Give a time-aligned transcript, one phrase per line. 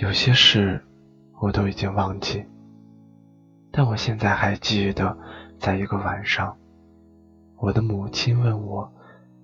[0.00, 0.82] 有些事
[1.42, 2.42] 我都已经忘记，
[3.70, 5.14] 但我现在还记得，
[5.58, 6.56] 在一个晚上，
[7.58, 8.90] 我的母亲问我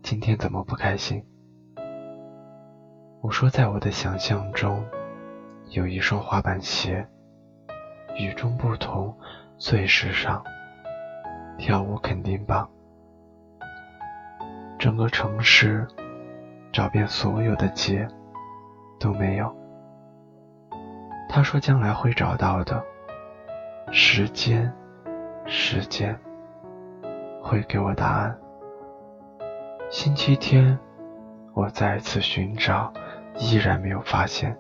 [0.02, 1.22] 今天怎么不开心。
[3.20, 4.82] 我说，在我的想象中，
[5.68, 7.06] 有一双滑板鞋，
[8.16, 9.14] 与众不同，
[9.58, 10.42] 最时尚，
[11.58, 12.66] 跳舞肯定棒。
[14.78, 15.86] 整个城市
[16.72, 18.08] 找遍所有的街
[18.98, 19.54] 都没有。
[21.36, 22.82] 他说：“将来会找到的，
[23.92, 24.72] 时间，
[25.44, 26.18] 时间
[27.42, 28.34] 会给我答案。”
[29.92, 30.78] 星期天，
[31.52, 32.90] 我再次寻找，
[33.34, 34.56] 依然没有发现。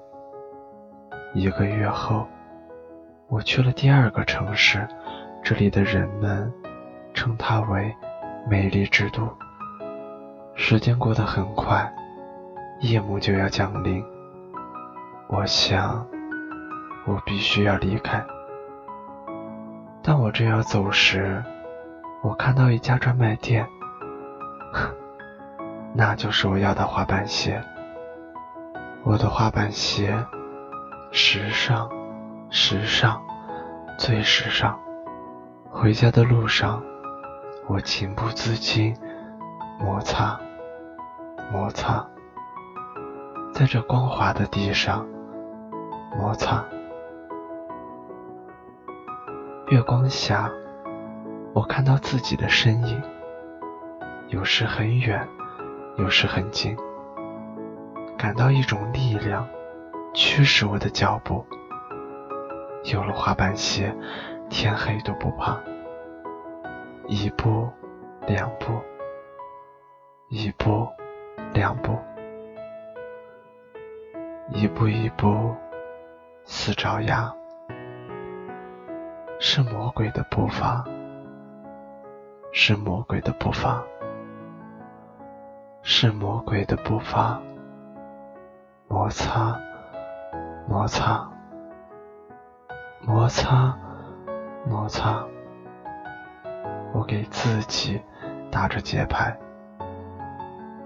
[1.32, 2.26] 一个月后，
[3.28, 4.86] 我去了第二个城市，
[5.42, 6.52] 这里的人们
[7.14, 7.96] 称它为
[8.50, 9.26] “美丽之都”。
[10.54, 11.90] 时间过得很快，
[12.80, 14.04] 夜幕就要降临。
[15.28, 16.06] 我想。
[17.06, 18.24] 我必须要离开。
[20.02, 21.42] 当我正要走时，
[22.22, 23.66] 我看到一家专卖店，
[25.94, 27.62] 那就是我要的滑板鞋。
[29.04, 30.16] 我的滑板鞋，
[31.12, 31.88] 时尚，
[32.50, 33.20] 时尚，
[33.96, 34.76] 最时尚。
[35.70, 36.82] 回家的路上，
[37.68, 38.96] 我情不自禁
[39.78, 40.40] 摩擦，
[41.52, 42.04] 摩擦，
[43.52, 45.06] 在这光滑的地上
[46.16, 46.64] 摩擦。
[49.68, 50.48] 月光下，
[51.52, 53.02] 我看到自己的身影，
[54.28, 55.26] 有时很远，
[55.96, 56.76] 有时很近，
[58.16, 59.44] 感到一种力量
[60.14, 61.44] 驱使我的脚步。
[62.84, 63.92] 有了滑板鞋，
[64.48, 65.58] 天黑都不怕。
[67.08, 67.68] 一步，
[68.28, 68.80] 两步，
[70.28, 70.86] 一步，
[71.52, 71.98] 两步，
[74.52, 75.52] 一步一步，
[76.44, 77.34] 似爪牙。
[79.38, 80.82] 是魔鬼的步伐，
[82.52, 83.82] 是魔鬼的步伐，
[85.82, 87.40] 是魔鬼的步伐。
[88.88, 89.60] 摩擦，
[90.66, 91.28] 摩擦，
[93.00, 93.76] 摩擦，
[94.64, 95.22] 摩擦。
[96.94, 98.00] 我给自己
[98.50, 99.36] 打着节拍，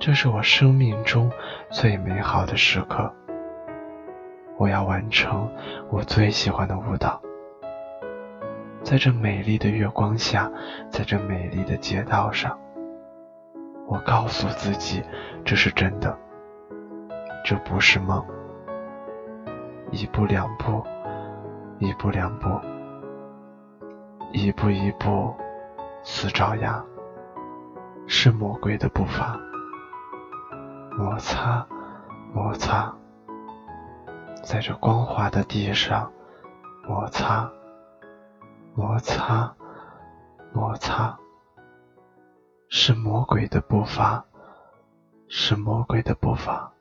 [0.00, 1.30] 这是我生命中
[1.70, 3.14] 最美好的时刻。
[4.56, 5.48] 我要完成
[5.88, 7.20] 我最喜欢的舞蹈。
[8.82, 10.50] 在这美丽的月光下，
[10.90, 12.58] 在这美丽的街道上，
[13.86, 15.02] 我告诉自己，
[15.44, 16.18] 这是真的，
[17.44, 18.24] 这不是梦。
[19.90, 20.82] 一步两步，
[21.78, 22.48] 一步两步，
[24.32, 25.34] 一步一步，
[26.02, 26.82] 似爪牙，
[28.06, 29.38] 是魔鬼的步伐。
[30.96, 31.66] 摩擦，
[32.32, 32.92] 摩擦，
[34.42, 36.10] 在这光滑的地上，
[36.88, 37.50] 摩擦。
[38.80, 39.54] 摩擦，
[40.54, 41.14] 摩擦，
[42.70, 44.24] 是魔鬼的步伐，
[45.28, 46.72] 是魔鬼的步伐。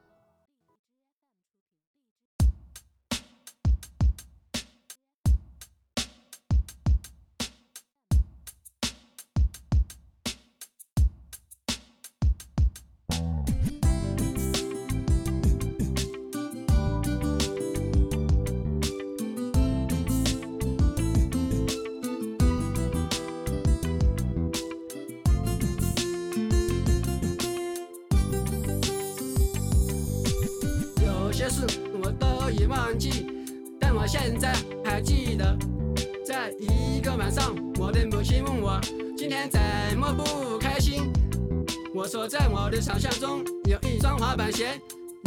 [31.50, 31.66] 事
[32.02, 33.26] 我都已忘记，
[33.80, 34.54] 但我现在
[34.86, 35.58] 还记得，
[36.26, 38.80] 在一个晚上，我的母亲问我
[39.18, 39.60] 今天怎
[39.98, 41.12] 么不开心。
[41.94, 44.80] 我说在我的想象中有一双滑板鞋，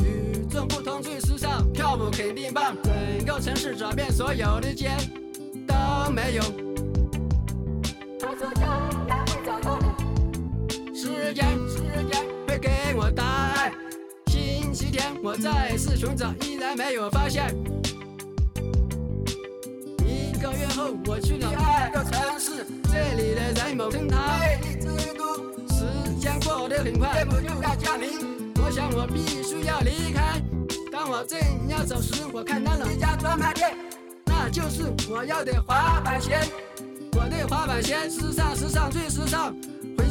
[0.05, 2.77] 与众不同，最时尚，跳舞肯定棒。
[2.83, 4.91] 整个城市找遍所有的街
[5.67, 5.75] 都
[6.13, 6.43] 没有。
[8.21, 11.45] 他说将来会找到你，时间
[15.25, 17.55] 我再次寻找，依然没有发现。
[20.05, 25.37] 一个月后我去了第二个城市，这里的人们称它魅力之都。
[25.69, 28.53] 时间过得很快，夜幕就要降临。
[28.65, 30.43] 我想我必须要离开。
[30.91, 33.77] 当我正要走时，我看到了一家专卖店，
[34.25, 36.41] 那就是我要的滑板鞋。
[37.13, 39.55] 我的滑板鞋，时尚时尚最时尚。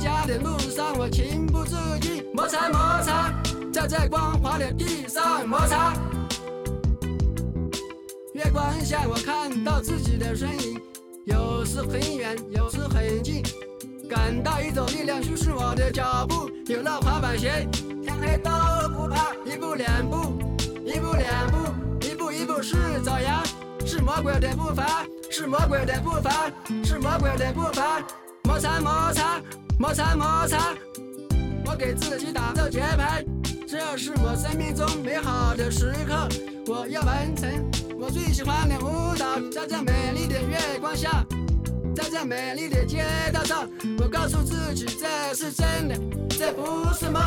[0.01, 3.31] 回家的路上，我情不自禁摩擦摩擦。
[3.71, 5.93] 在这光滑的地上摩擦，
[8.33, 10.81] 月光下我看到自己的身影，
[11.25, 13.43] 有时很远，有时很近，
[14.09, 16.49] 感到一种力量驱使我的脚步。
[16.65, 17.67] 有了滑板鞋，
[18.01, 18.49] 天黑都
[18.97, 19.35] 不怕。
[19.45, 20.33] 一步两步，
[20.83, 23.43] 一步两步，一步一步是走样，
[23.85, 26.51] 是魔鬼的步伐，是魔鬼的步伐，
[26.83, 28.01] 是魔鬼的步伐。
[28.43, 29.41] 摩擦摩擦
[29.79, 30.75] 摩擦摩擦，
[31.65, 33.23] 我给自己打着节拍，
[33.67, 36.27] 这是我生命中美好的时刻，
[36.67, 37.49] 我要完成
[37.99, 41.25] 我最喜欢的舞蹈，在这美丽的月光下，
[41.95, 45.95] 在这美丽的街道上，我告诉自己这是真的，
[46.29, 47.21] 这不是梦。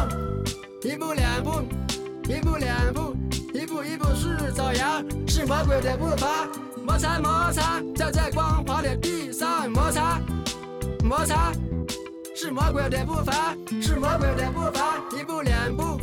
[0.82, 1.62] 一步两步，
[2.28, 3.16] 一步两步，
[3.55, 6.46] 一步一步是走样，是魔鬼的步伐，
[6.87, 10.20] 摩擦摩擦，在这光滑的地上摩擦。
[11.04, 11.52] 摩擦
[12.34, 15.04] 是魔鬼的步伐，是魔鬼的步伐。
[15.14, 16.00] 一步两步，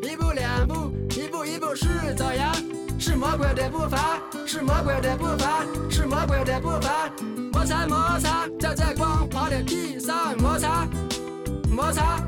[0.00, 2.52] 一步两步，一步一步是走呀，
[2.96, 7.10] 是魔鬼的步伐，是魔鬼的步伐，是魔鬼的步伐。
[7.52, 10.86] 摩擦摩擦，在这光滑的地上摩擦，
[11.68, 12.22] 摩擦。